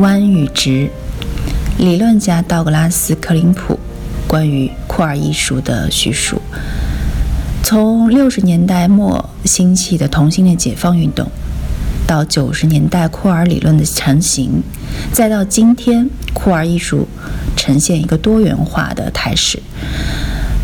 [0.00, 0.90] 弯与直。
[1.78, 3.78] 理论家道格拉斯·克林普
[4.26, 6.40] 关于酷儿艺术的叙述：
[7.62, 11.30] 从六十年代末兴起的同性恋解放运动，
[12.06, 14.62] 到九十年代酷儿理论的成型，
[15.12, 17.06] 再到今天酷儿艺术
[17.54, 19.62] 呈现一个多元化的态势。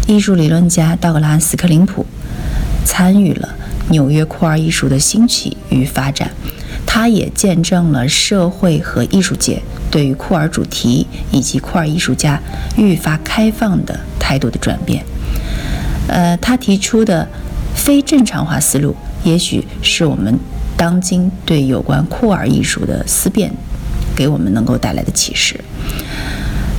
[0.07, 2.07] 艺术理论家道格拉斯·克林普
[2.85, 3.51] 参与了
[3.91, 6.31] 纽约酷儿艺术的兴起与发展。
[6.99, 12.41] 他也见证了社会和艺术界对于酷儿主题以及酷儿艺术家
[12.75, 15.05] 愈发开放的态度的转变。
[16.09, 17.29] 呃，他提出的
[17.75, 20.39] 非正常化思路，也许是我们
[20.75, 23.53] 当今对有关酷儿艺术的思辨
[24.17, 25.61] 给我们能够带来的启示。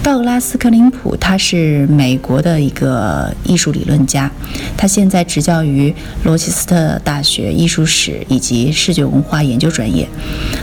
[0.08, 4.32] 道格拉斯·克林普，他是美国的一个艺术理论家，
[4.78, 10.08] 他现在执教于罗切斯特大学艺术史以及视觉文化研究专业。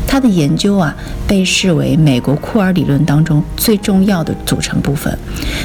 [0.08, 0.96] 他的研究啊，
[1.28, 5.14] 被视为美国酷儿理论当中最重要的组成部分。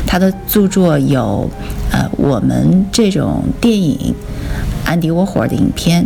[0.06, 1.50] 他的著作有，
[1.90, 4.14] 呃，我们这种电影，
[4.90, 6.04] 安迪沃霍尔的影片，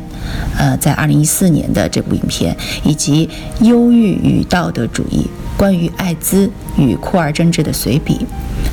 [0.57, 2.53] 呃，在二零一四年的这部影片，
[2.83, 3.29] 以及
[3.65, 5.25] 《忧郁与道德主义》。
[5.57, 8.25] 关于艾滋与库尔政治的随笔，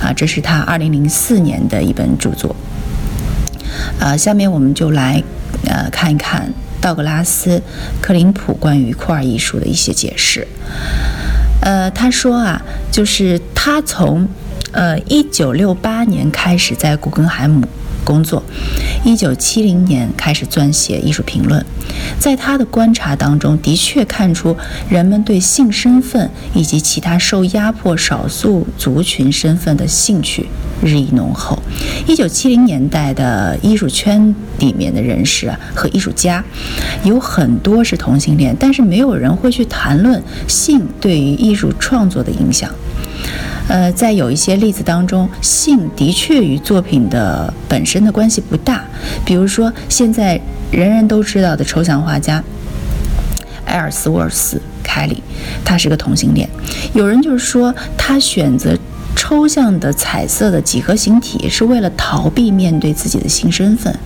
[0.02, 2.56] 啊，这是他2004年的一本著作。
[4.00, 5.22] 呃，下面我们就来
[5.64, 7.58] 呃看一看道格拉斯·
[8.00, 10.48] 克林普关于库尔艺术的一些解释。
[11.60, 12.60] 呃，他说啊，
[12.90, 14.26] 就是他从
[14.72, 17.64] 呃1968年开始在古根海姆。
[18.10, 18.42] 工作，
[19.04, 21.64] 一九七零年开始撰写艺术评论，
[22.18, 24.56] 在他的观察当中，的确看出
[24.88, 30.48] 人们对性身份以及其他受压迫少数族群身份的兴趣
[30.82, 31.56] 日益浓厚。
[32.08, 36.44] 一九七零年代的艺术圈里面的人士啊和艺术家，
[37.04, 42.68] 有很多是同性恋，但是没有人会去谈论性对于艺术创作的影响。
[43.70, 48.84] 呃，在有一些例子当中，性的确与作品的本身的关系不大。
[49.24, 50.40] 比如说，现在
[50.72, 52.42] 人人都知道的抽象画家
[53.66, 55.22] 埃尔斯沃尔斯·凯里，
[55.64, 56.50] 他是个同性恋。
[56.94, 58.76] 有人就是说，他选择
[59.14, 63.96] 抽象的彩色的几何形体是为了逃避面对自己的性身份。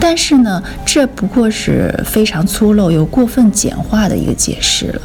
[0.00, 5.02] 但是呢，这不过是非常粗陋又过分简化的一个解释了。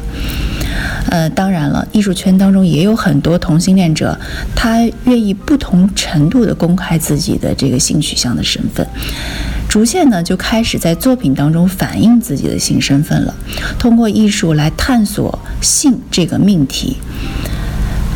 [1.10, 4.18] 呃，当然了，艺术圈当中也有很多同性恋者，
[4.54, 8.86] 他愿意不同程度的公开自己的这个性取向的身份，
[9.68, 13.34] 逐渐呢就开始在作品当中反映自己的性身份了，
[13.78, 16.96] 通过艺术来探索性这个命题。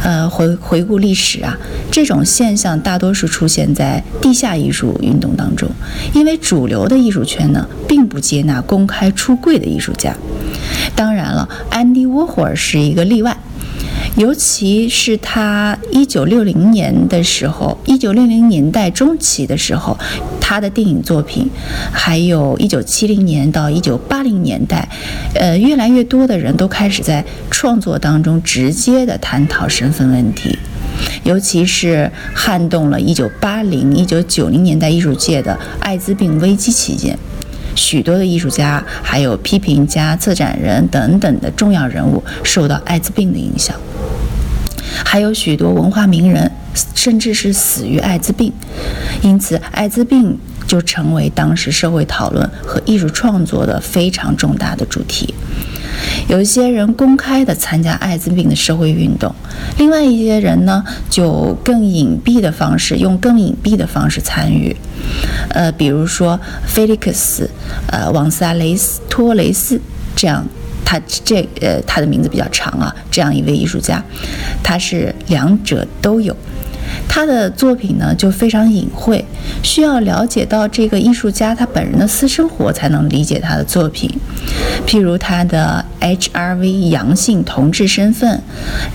[0.04, 1.56] 呃，回回顾历史啊，
[1.88, 5.70] 这种现象大多数出现在地下艺术运动当中，
[6.12, 10.12] 因为主流的艺术圈呢，并不接纳公开出柜的艺术家。
[10.94, 13.36] 当然了，安迪沃霍尔是一个例外。
[14.16, 19.96] 尤其是他一九六零年的时候，一九六零年代中期的时候，
[20.38, 21.48] 他的电影作品，
[21.90, 24.86] 还有一九七零年到一九八零年代，
[25.34, 30.58] 呃，越来越多的人都开始在创作当中直接的探讨身份问题，
[31.24, 37.18] 尤其是撼动了一九八零、一九九零年代艺术界的艾滋病危机期间，
[37.74, 43.76] 许多的艺术家、还有批评家、策展人等等的重要人物受到艾滋病的影响。
[45.04, 46.50] 还有许多文化名人，
[46.94, 48.52] 甚至是死于艾滋病，
[49.22, 55.34] 因此艾滋病就成为当时社会讨论和艺术创作的非常重大的主题。
[56.28, 59.34] 有一些人公开的参加艾滋病的社会运动，
[59.78, 64.76] 另外一些人呢，就更隐蔽的方式，用更隐蔽的方式参与。
[65.50, 67.48] 呃，比如说菲利克斯，
[67.88, 69.80] 呃，王萨雷斯托雷斯
[70.16, 70.44] 这样。
[70.84, 74.02] 他这呃，他的名字比较长啊，这样一位艺术家，
[74.62, 76.36] 他是两者都有。
[77.08, 79.24] 他的作品呢就非常隐晦，
[79.62, 84.10] 需要了解到这个艺术家他本人的私生活才能理解他的作品。
[84.86, 88.42] 譬如他的 HIV 阳性同志身份，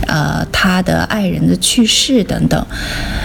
[0.07, 2.65] 呃，他的爱人的去世等等。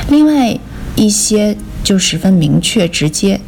[0.08, 0.56] 另外
[0.94, 3.40] 一些就十分明确直接，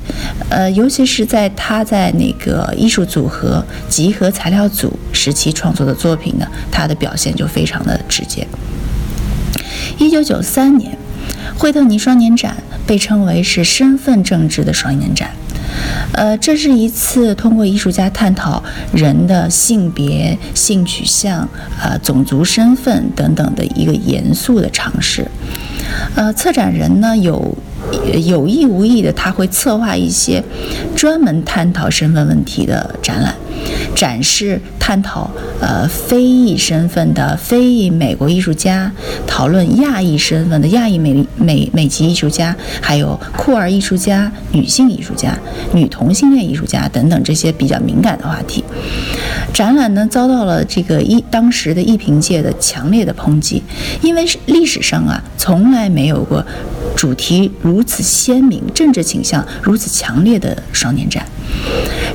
[0.49, 8.47] 呃，尤其是在他在那个艺术组合集合材料组时期创作的作品呢，他的表现就非常的直接。
[9.99, 10.97] 一九九三年，
[11.57, 12.57] 惠特尼双年展
[12.87, 15.31] 被称为是身份政治的双年展。
[16.13, 18.63] 呃，这是一次通过艺术家探讨
[18.93, 21.49] 人的性别、性取向、
[21.83, 25.27] 呃种族身份等等的一个严肃的尝试。
[26.15, 27.57] 呃，策展人呢有
[28.27, 30.43] 有意无意的，他会策划一些
[30.95, 33.35] 专门探讨身份问题的展览。
[33.95, 35.31] 展示探讨
[35.61, 38.91] 呃非裔身份的非裔美国艺术家，
[39.27, 45.39] 讨论亚裔身份的亚裔美美美籍艺术家，还有酷儿艺术家、女性艺术家、
[45.73, 48.65] 女同性恋艺术家等等这些比较敏感的话题。
[49.53, 53.63] 展览呢遭到了这个艺当时的艺评界的强烈的抨击，
[54.03, 56.45] 因为历史上啊从来没有过
[57.05, 61.23] 主题如此鲜明、政治倾向如此强烈的双年展。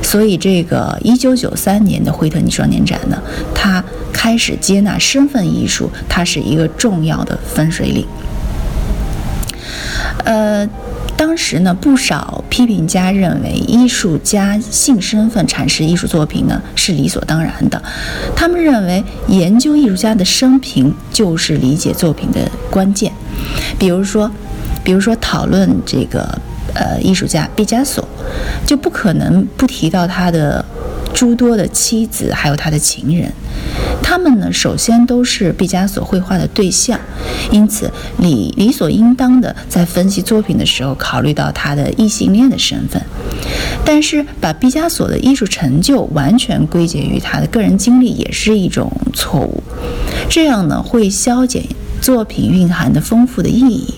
[0.02, 3.16] 所以，这个一九九三年的惠特尼双年展呢，
[3.54, 8.04] 它开始接纳身份艺术，它是一个重要的分水岭。
[10.24, 10.68] 呃，
[11.16, 17.80] 当时呢，不少批评家认为，艺术家性身份阐释艺术作品呢是理所当然的。
[18.34, 23.12] 他们认为，研究艺术家的生平就是理解作品的关键。
[23.78, 24.30] 比如说，
[24.82, 26.22] 比如说讨论这个
[26.74, 28.06] 呃艺术家毕加索。
[28.64, 30.64] 就不可能不提到他的
[31.12, 33.32] 诸多的妻子，还有他的情人。
[34.00, 36.98] 他们呢，首先都是毕加索绘画的对象，
[37.50, 43.02] 因此理理所应当的在分析作品的时候考虑到他的异性恋的身份。
[43.84, 49.60] 但是，把毕加索的艺术成就完全归结于他的个人经历，也是一种错误。
[50.28, 51.64] 这样呢，会消减
[52.00, 53.94] 作品蕴含的丰富的意义。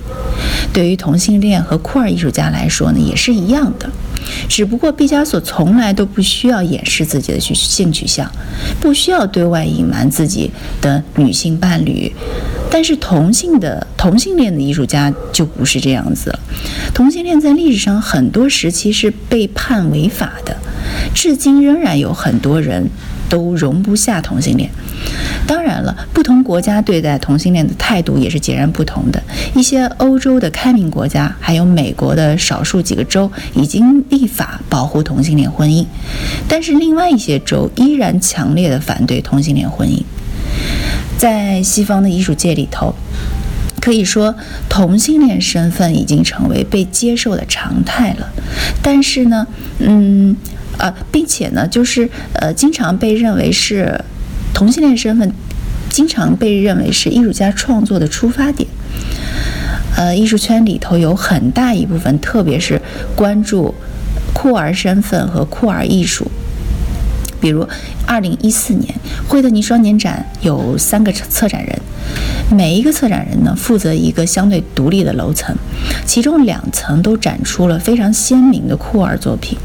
[0.73, 3.91] 对于同性恋和酷儿艺术家来说呢，也是一样的。
[4.49, 8.31] 只不过毕加索从来都不需要掩饰自己的性性取向，
[8.81, 12.11] 不需要对外隐瞒自己的女性伴侣，
[12.71, 16.39] 但是同性的同性恋的艺术家就不是这样子了。
[16.95, 20.57] 同性恋在历史上很多时期是被判违法的，
[21.13, 22.89] 至今仍然有很多人。
[23.29, 24.69] 都容不下同性恋。
[25.47, 29.23] 当然了，不同国家对待同性恋的态度也是截然不同的。
[29.55, 35.85] 一些欧洲的开明国家，还有美国的少数几个州已经立法保护同性恋婚姻，
[36.49, 40.03] 但是另外一些州依然强烈的反对同性恋婚姻。
[41.19, 42.95] 在西方的艺术界里头，
[43.81, 44.35] 可以说
[44.69, 48.33] 同性恋身份已经成为被接受的常态了。
[48.83, 49.47] 但是呢，
[49.79, 50.37] 嗯。
[50.79, 54.03] 呃，并且呢，就是呃，经常被认为是
[54.55, 55.33] 同性恋身份，
[55.91, 58.69] 经常被认为是艺术家创作的出发点。
[59.97, 62.81] 呃，艺术圈里头有很大一部分，特别是
[63.15, 63.75] 关注
[64.33, 66.31] 酷儿身份和酷儿艺术。
[67.41, 67.67] 比如，
[68.07, 68.95] 二零一四年
[69.27, 71.77] 惠特尼双年展有三个策展人，
[72.57, 75.55] 每一个策展人呢负责一个相对独立的楼层，
[76.07, 79.59] 其中两层都展出了非常鲜明的酷儿作品。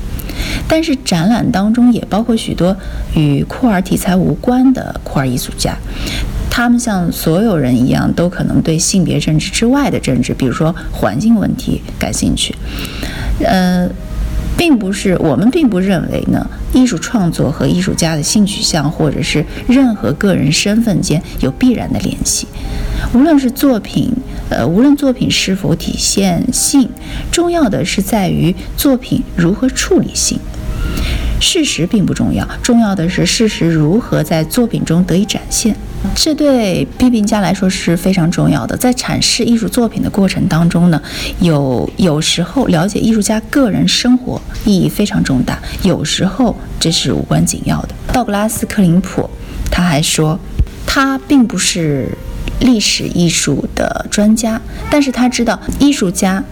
[0.67, 2.75] 但是展览当中也包括许多
[3.15, 5.75] 与酷儿题材无关的酷儿艺术家，
[6.49, 12.55] 他们像所有人一样，都可能对性别政治之外的政治，比如说环境问题感兴趣。
[13.43, 13.87] 呃，
[14.57, 22.47] 并不是我们并不认为呢，艺术创作和艺术家的性取向或者是任何个人身份间有必然的联系。
[23.13, 24.11] 无论是作品，
[24.49, 26.89] 呃，无论作品是否体现性，
[27.31, 30.39] 重要的是在于作品如何处理性。
[31.39, 35.75] 事实并不重要，重要的是事实如何在作品中得以展现。
[36.16, 38.75] 这对批评家来说是非常重要的。
[38.75, 40.99] 在阐释艺术作品的过程当中呢，
[41.39, 47.89] 有有时候了解艺术家个人生活意义非常重大，有时候这是无关紧要的。
[48.11, 49.30] 道格拉斯·克林普
[49.69, 50.39] 他还说，
[50.87, 52.09] 他并不是
[52.59, 56.44] 历史艺术的专家，但是他知道艺术家。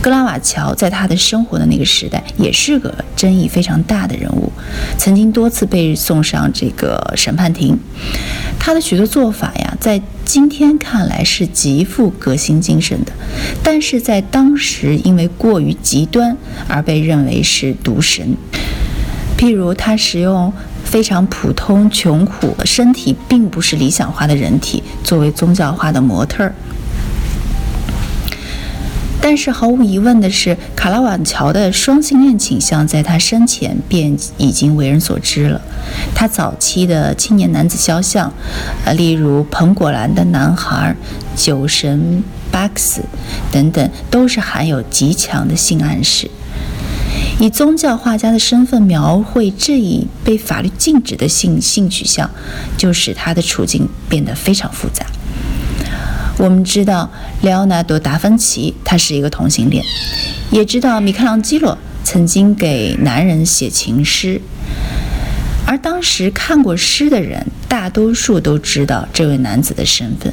[0.00, 4.52] 格拉瓦乔在他的生活的那个时代，也是个争议非常大的人物，
[4.98, 7.78] 曾经多次被送上这个审判庭。
[8.58, 13.12] 他的许多做法呀，在今天看来是极富革新精神的，
[13.62, 16.36] 但是在当时因为过于极端
[16.68, 18.36] 而被认为是毒神。
[19.38, 20.52] 譬如他使用
[20.94, 26.54] 非常普通、穷苦、身体并不是理想化的人体作为宗教化的模特儿。
[29.20, 35.60] 但是毫无疑问的是，卡拉瓦乔的双性恋倾向在他生前便已经为人所知了。
[36.14, 38.32] 他早期的青年男子肖像，
[38.84, 40.94] 呃，例如彭果兰的男孩、
[41.34, 42.22] 酒神
[42.52, 43.02] 巴克斯
[43.50, 46.30] 等等，都是含有极强的性暗示。
[47.40, 52.30] 以宗教画家的身份描绘这一被法律禁止的性性取向，
[52.76, 55.04] 就使他的处境变得非常复杂。
[56.38, 57.10] 我们知道
[57.42, 59.84] 莱奥纳多·达芬奇他是一个同性恋，
[60.50, 64.40] 也知道米开朗基罗曾经给男人写情诗，
[65.66, 70.32] 而当时看过诗的人，大多数都知道这位男子的身份。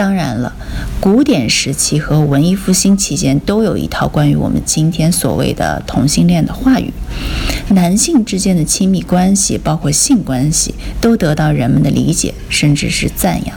[0.00, 0.50] 当然了，
[0.98, 6.90] 古典时期和文艺复兴期间都有一套关于我们今天所谓的同性恋的话语，
[7.68, 13.54] 男性之间的亲密关系，包括性关系，都得到人们的理解，甚至是赞扬。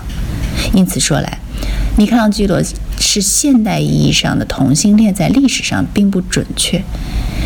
[0.73, 1.39] 因此说来，
[1.97, 2.61] 米开朗基罗
[2.99, 6.83] 是现代意义上的同性恋，在历史上并不准确。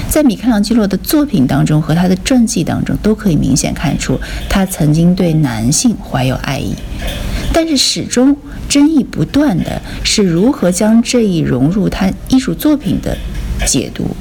[0.09, 6.73] 在米开朗基罗的作品当中和他的传记当中，都可以明显看出他曾经对男性怀有爱意。
[7.53, 8.35] 但是始终
[8.69, 13.17] 争议不断的是如何将这一融入他艺术作品的
[13.65, 14.15] 解读。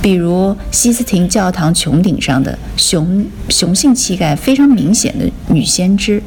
[0.00, 6.22] 比如西斯廷教堂穹顶上的雄雄性气概非常明显的女先知，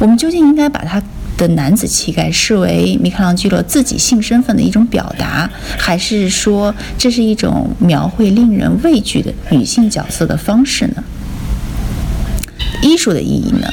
[0.00, 1.00] 我们究竟应该把她
[1.36, 11.04] 的男子气概视为米开朗基罗自己性身份的一种表达，还是说这是一种描绘令人畏惧的女性角色的方式呢？
[12.82, 13.72] 艺术的意义呢？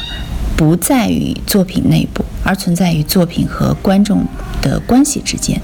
[0.61, 4.23] 不在于作品内部，而存在于作品和观众
[4.61, 5.59] 的关系之间。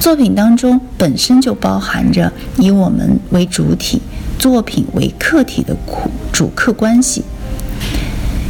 [0.00, 4.00] 作品当中本身就包含着以我们为主体、
[4.38, 5.76] 作品为客体的
[6.32, 7.24] 主客关系。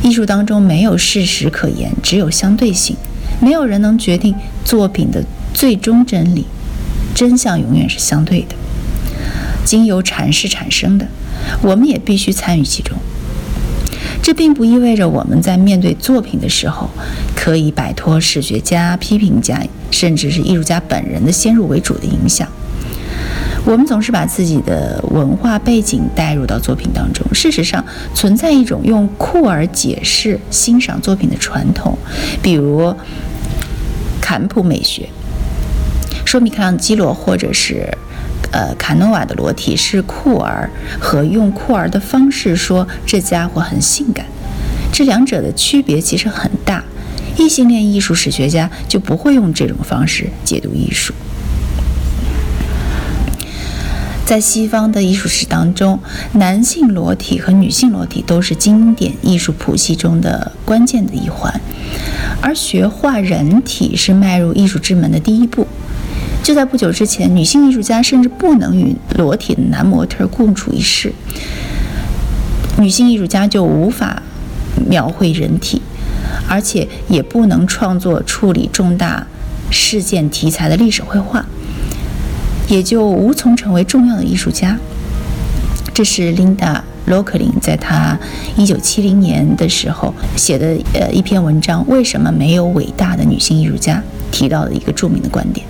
[0.02, 2.94] 艺术当中没有事实可言，只有相对性。
[3.40, 4.34] 没有人能决定
[4.66, 6.44] 作品的最终真理，
[7.14, 8.54] 真相永远是相对的，
[9.64, 11.08] 经由阐释产生的。
[11.62, 12.98] 我们也必须参与其中。
[14.22, 16.90] 这并不意味着我们在面对作品的时候，
[17.34, 22.46] 可以摆脱史学家、批评家，甚至是艺术家本人的先入为主的影响。
[23.64, 27.26] 我们总是把自己的文化背景带入到作品当中。
[27.32, 27.82] 事实上，
[28.14, 31.96] 存在一种用库尔解释欣赏作品的传统，
[32.42, 32.94] 比如
[34.20, 35.08] 坎普美学，
[36.26, 37.96] 说米开朗基罗或者是。
[38.50, 44.24] 呃，卡诺瓦的裸体是酷儿，和用酷儿的方式说这家伙很性感，
[44.92, 46.82] 这两者的区别其实很大。
[47.36, 51.14] 异性恋艺术史学家就不会用这种方式解读艺术。
[54.24, 56.00] 在西方的艺术史当中，
[56.32, 61.60] 男性裸体和女性裸体都是经典艺术谱系中的关键的一环，
[62.42, 65.66] 而学画人体是迈入艺术之门的第一步。
[66.48, 71.12] 就在不久之前，女性艺术家甚至不能与裸体的男模特共处一室，
[72.78, 74.22] 女性艺术家就无法
[74.88, 75.82] 描绘人体，
[76.48, 79.26] 而且也不能创作处理重大
[79.70, 81.44] 事件题材的历史绘画，
[82.66, 84.78] 也就无从成为重要的艺术家。
[85.92, 88.18] 这是琳达·罗克林在她
[88.56, 94.02] 1970年的时候写的呃一篇文章《为什么没有伟大的女性艺术家》
[94.34, 95.66] 提到的一个著名的观点。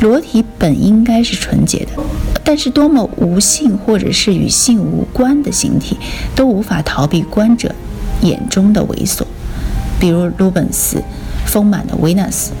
[0.00, 2.02] 裸体本应该是纯洁的，
[2.42, 5.98] 但是多么无性或者是与性无关的形体，
[6.34, 7.74] 都无法逃避观者
[8.22, 9.24] 眼中的猥琐。
[10.00, 11.02] 比如鲁本斯
[11.44, 12.52] 丰满的维纳斯，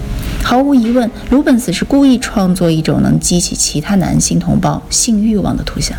[0.42, 5.96] 毫无疑问，鲁本斯是故意创作一种能激起其他男性同胞性欲望的图像。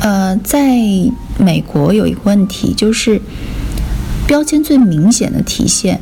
[0.00, 0.76] 呃，在
[1.38, 3.22] 美国有一个问题，就是
[4.26, 6.00] 标签最明显的体现。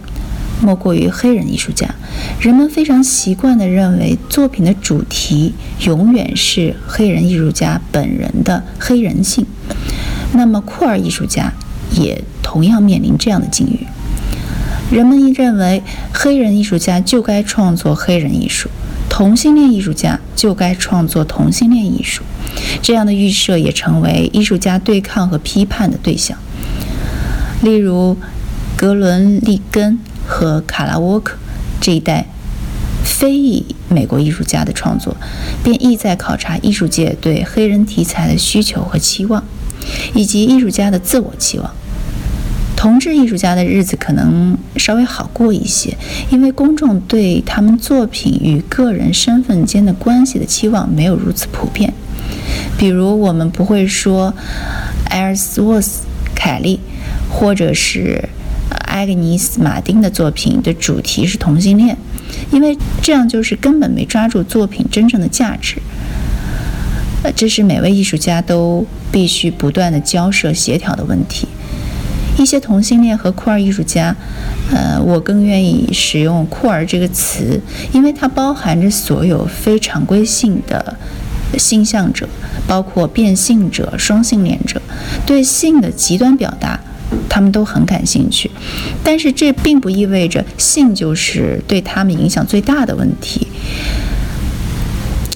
[0.63, 1.93] 莫过于黑人艺术家，
[2.41, 9.45] 人们非常习惯地认为作品的主题永远是黑人艺术家本人的黑人性。
[10.33, 11.53] 那么酷儿艺术家
[11.91, 13.87] 也同样面临这样的境遇。
[14.91, 15.83] 人们认为
[16.15, 18.71] 黑人艺术家就该创作黑人艺术，
[19.09, 22.23] 同性恋艺术家就该创作同性恋艺术。
[22.81, 26.39] 这样的预设也成为艺术家对抗和批判的对象。
[27.63, 28.17] 例如，
[28.77, 29.99] 格伦利根。
[30.33, 31.37] 和卡拉沃克
[31.79, 32.27] 这一代
[33.05, 35.15] 非裔美国艺术家的创作，
[35.63, 39.45] 便意在考察艺术界对黑人题材的需求和期望，
[40.15, 41.71] 以及艺术家的自我期望。
[42.75, 45.97] 同志艺术家的日子可能稍微好过一些，
[46.31, 51.93] 因为公众对他们作品与个人身份间的关系的期望没有如此普遍。
[52.79, 54.35] 比如，我们不会说
[55.11, 56.81] 艾尔斯沃斯凯利，
[57.31, 58.31] 或者是。
[58.93, 61.97] 艾格尼斯·马丁的作品的主题是同性恋，
[62.51, 65.81] 因为这样就是根本没抓住作品真正的价值。
[67.23, 71.49] 呃，这是每位艺术家都必须不断的交涉协调的问题。
[72.39, 74.15] 一些同性恋和酷儿艺术家，
[74.71, 77.61] 呃，我更愿意使用“酷儿”这个词，
[77.93, 80.97] 因为它包含着所有非常规性的
[81.59, 82.29] 性向者，
[82.67, 84.81] 包括变性者、双性恋者，
[85.25, 86.81] 对性的极端表达，
[87.29, 88.51] 他们都很感兴趣。
[89.03, 93.47] 但是这并不意味着性就是对他们影响最大的问题。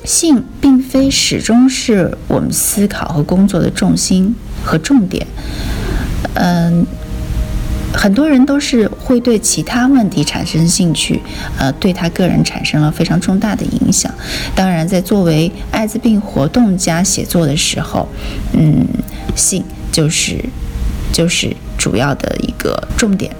[0.04, 5.26] 性并非始终是我们思考和工作的重心和重点。
[6.34, 6.86] 嗯，
[7.92, 11.20] 很多人都是会对其他问题产生兴趣，
[11.58, 14.12] 呃，对他个人产生了非常重大的影响。
[14.54, 18.08] 当然，在作为艾滋病活动家写作的时候，
[18.52, 18.86] 嗯，
[19.34, 20.44] 性就是
[21.16, 23.34] 就是主要的一个重点。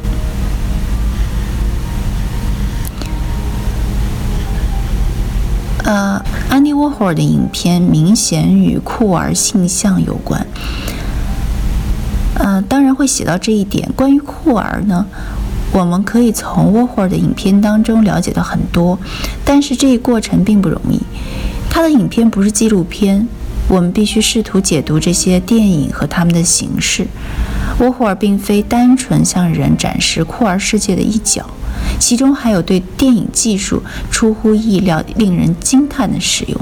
[5.85, 6.19] 呃，
[6.49, 10.47] 安迪沃霍尔的影片明显与酷儿性向有关。
[12.37, 13.87] 呃，当然会写到这一点。
[13.95, 15.05] 关于酷儿呢，
[15.71, 18.99] 我们可以从沃霍尔的影片当中了解到很多，
[19.45, 20.99] 但是这一过程并不容易。
[21.69, 23.29] 他的影片不是纪录片，
[23.69, 27.07] 我们必须试图解读这些电影和他们的形式。
[27.79, 31.45] 沃霍尔并非单纯向人展示酷儿世界的一角，
[31.99, 36.61] 其中还有对电影技术出乎意料、令人惊叹的使用。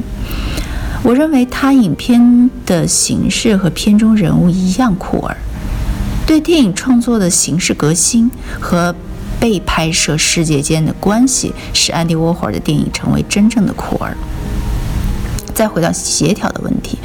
[1.04, 5.36] 我认为他影片的形式和片中人物一样酷儿。
[6.26, 8.94] 对电影创作的形式革新和
[9.38, 14.16] 被拍摄世界间的关系，使安迪沃霍尔的电影成为真正的酷儿。
[15.54, 16.98] 再回到协调的问题，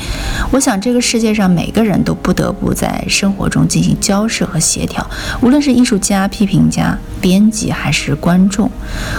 [0.52, 5.08] 我想这个世界上每个人都不得不在生活中进行交涉和协调，
[5.42, 8.70] 无论是艺术家、批评家、编辑还是观众，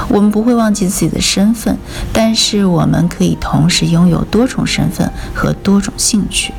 [0.08, 1.78] 我们不会忘记自己的身份，
[2.12, 6.52] 但是我们可以同时拥有多重身份和多种兴趣。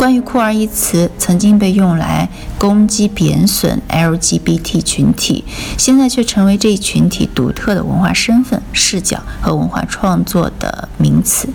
[0.00, 2.26] 关于“酷儿”一词，曾经被用来
[2.56, 5.44] 攻击贬损 LGBT 群体，
[5.76, 11.50] 现在却成为这一群体独特的文化身份、视角和文化创作的名词。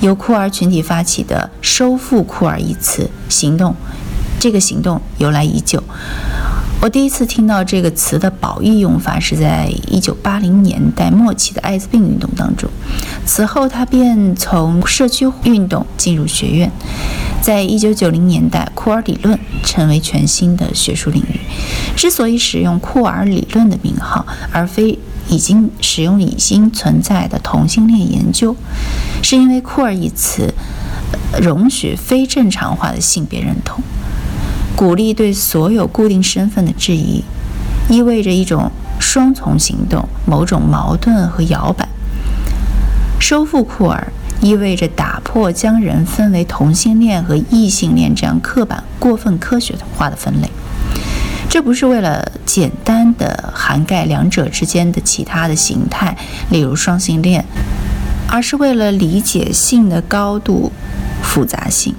[0.00, 3.76] 由酷儿群体发起的“收复酷儿”一词行动，
[4.40, 5.84] 这个行动由来已久。
[6.80, 12.70] 我第一次听到这个词的褒义用法是在1980年代末期的艾滋病运动当中，
[13.26, 16.70] 此后它便从社区运动进入学院。
[17.42, 21.40] 在一九九零年代，库尔理论成为全新的学术领域。
[21.96, 24.96] 之所以使用库尔理论的名号，而非
[25.28, 28.54] 已经使用已经存在的同性恋研究，
[29.20, 30.54] 是因为库尔一词
[31.42, 33.82] 容许非正常化的性别认同。
[34.78, 37.24] 鼓励对所有固定身份的质疑，
[37.88, 41.88] 意味着一种双重行动，某种矛盾和摇摆。
[43.18, 50.48] 收复库尔意味着打破将人分为同性恋和异性恋这样刻板、过分科学化的分类。
[51.50, 56.16] 这不是为了简单的涵盖两者之间的其他的形态，
[56.50, 57.44] 例如双性恋，
[58.30, 60.70] 而是为了理解性的高度
[61.20, 61.92] 复杂性。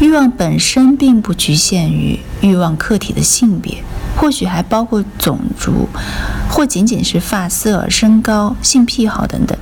[0.00, 3.82] 欲望本身并不局限于欲望客体的性别，
[4.16, 5.88] 或许还包括种族，
[6.50, 9.56] 或仅仅是发色、身高、性癖好等等。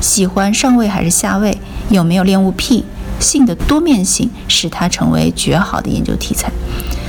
[0.00, 1.58] 喜欢上位还是下位，
[1.90, 2.84] 有没有恋物癖，
[3.18, 6.50] 性的多面性使它成为绝好的研究题材。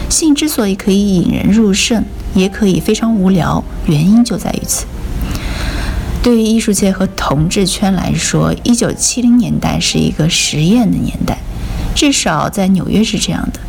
[0.09, 4.85] 性之所以可以引人入胜，也可以非常无聊，原因就在于此。
[6.23, 11.37] 对于艺术界和同志圈来说，一九七零年代是一个实验的年代。
[11.95, 13.59] 至少在纽约是这样的，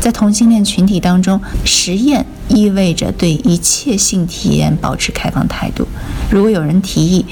[0.00, 5.88] 在同性恋群体当中，实验意味着对一切性体验保持开放态度。
[6.30, 7.24] 如果有人提议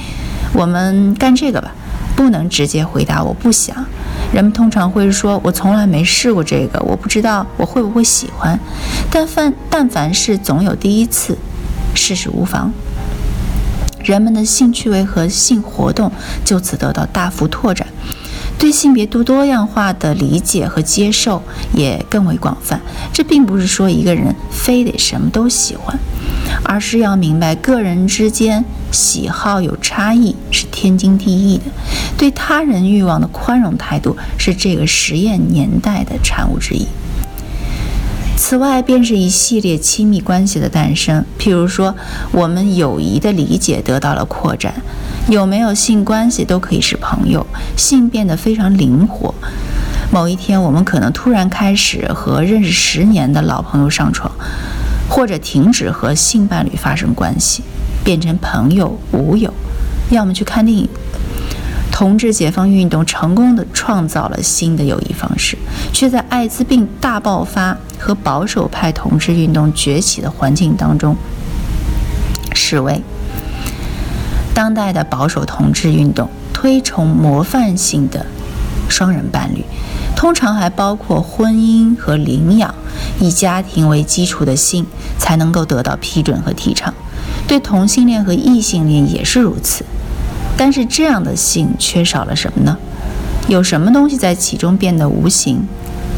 [0.54, 1.72] 我们干这个吧，
[2.16, 3.76] 不能直接回答我不想。
[4.32, 8.58] 人们通常会说：“我从来没试过这个，我不知道我会不会喜欢。”
[9.10, 11.36] 但凡但凡是总有第一次，
[11.94, 12.72] 试试无妨。
[14.02, 16.10] 人们的性趣味和性活动
[16.44, 17.86] 就此得到大幅拓展。
[18.60, 21.42] 对性别多多样化的理解和接受
[21.74, 22.78] 也更为广泛。
[23.10, 25.98] 这并不是说一个人非得什么都喜欢，
[26.62, 31.64] 而是要明白个人之间喜好有差异是天经地义的。
[32.18, 36.86] 对他人欲望的宽容态度是这个实验年代的产物之一。
[38.36, 41.24] 此外，便是一系列亲密关系的诞生。
[41.38, 41.94] 譬如说，
[42.32, 44.74] 我们友谊的理解得到了扩展。
[45.28, 49.34] 有没有性关系都可以是朋友，性变得非常灵活。
[50.12, 54.30] 某一天，我们可能突然开始和认识十年的老朋友上床，
[55.08, 57.62] 或者停止和性伴侣发生关系，
[58.02, 59.52] 变成朋友、无友，
[60.10, 60.88] 要么去看电影。
[61.92, 65.56] 同志解放运动成功地创造了新的友谊方式，
[65.92, 71.14] 却在艾滋病大爆发和保守派同志运动崛起的环境当中
[72.54, 73.00] 示威。
[74.60, 78.26] 当代的保守同志运动推崇模范性的
[78.90, 79.64] 双人伴侣，
[80.14, 82.74] 通常还包括婚姻和领养，
[83.18, 84.84] 以家庭为基础的性
[85.16, 86.92] 才能够得到批准和提倡。
[87.48, 89.82] 对同性恋和异性恋也是如此。
[90.58, 92.76] 但是这样的性缺少了什么呢？
[93.48, 95.66] 有什么东西在其中变得无形，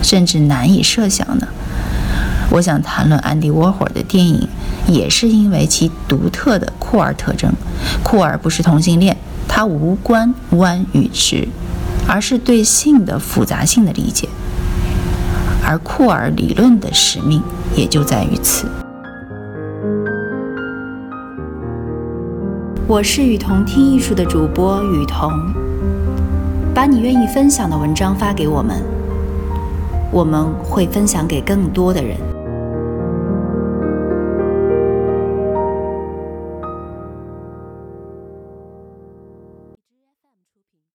[0.02, 1.46] 甚至难以设想呢？
[2.50, 4.48] 我想谈论安迪沃霍尔的电影，
[4.87, 7.53] 也是因为其独特的酷儿特征。
[8.03, 9.16] 酷儿不是同性恋，
[9.49, 11.49] 它无关弯与直，
[12.07, 14.29] 而是对性的复杂性的理解。
[15.64, 17.40] 而酷儿理论的使命
[17.77, 18.66] 也就在于此。
[22.88, 25.33] 我是雨桐听艺术的主播雨桐，
[26.75, 28.83] 把你愿意分享的文章发给我们，
[30.11, 32.18] 我们会分享给更多的人。